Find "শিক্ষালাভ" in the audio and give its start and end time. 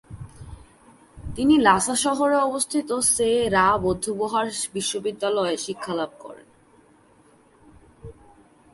5.57-6.11